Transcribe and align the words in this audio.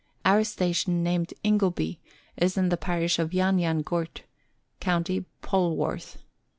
Our 0.25 0.43
station, 0.45 1.03
named 1.03 1.31
Ingleby, 1.43 1.99
is 2.35 2.57
in 2.57 2.69
the 2.69 2.75
parish 2.75 3.19
of 3.19 3.35
Yan 3.35 3.59
Yan 3.59 3.83
Gurt, 3.83 4.23
county 4.79 5.25
Polwarth. 5.43 6.17